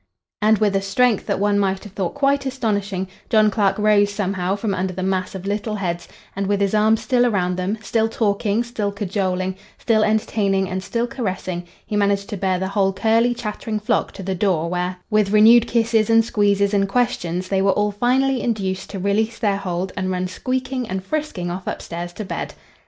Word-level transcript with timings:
And, 0.41 0.57
with 0.57 0.75
a 0.75 0.81
strength 0.81 1.27
that 1.27 1.37
one 1.37 1.59
might 1.59 1.83
have 1.83 1.93
thought 1.93 2.15
quite 2.15 2.47
astonishing, 2.47 3.07
John 3.29 3.51
Clark 3.51 3.77
rose 3.77 4.11
somehow 4.11 4.55
from 4.55 4.73
under 4.73 4.93
the 4.93 5.03
mass 5.03 5.35
of 5.35 5.45
little 5.45 5.75
heads, 5.75 6.07
and, 6.35 6.47
with 6.47 6.59
his 6.59 6.73
arms 6.73 7.01
still 7.03 7.23
around 7.23 7.55
them, 7.55 7.77
still 7.83 8.09
talking, 8.09 8.63
still 8.63 8.91
cajoling, 8.91 9.57
still 9.77 10.03
entertaining 10.03 10.67
and 10.67 10.81
still 10.83 11.05
caressing, 11.05 11.65
he 11.85 11.95
managed 11.95 12.29
to 12.29 12.35
bear 12.37 12.57
the 12.57 12.69
whole 12.69 12.93
curly, 12.93 13.35
chattering 13.35 13.79
flock 13.79 14.11
to 14.13 14.23
the 14.23 14.33
door 14.33 14.67
where, 14.71 14.97
with 15.11 15.29
renewed 15.29 15.67
kisses 15.67 16.09
and 16.09 16.25
squeezes 16.25 16.73
and 16.73 16.89
questions, 16.89 17.47
they 17.49 17.61
were 17.61 17.69
all 17.73 17.91
finally 17.91 18.41
induced 18.41 18.89
to 18.89 18.97
release 18.97 19.37
their 19.37 19.57
hold 19.57 19.91
and 19.95 20.09
run 20.09 20.27
squeaking 20.27 20.89
and 20.89 21.03
frisking 21.03 21.51
off 21.51 21.67
upstairs 21.67 22.11
to 22.11 22.25
bed. 22.25 22.55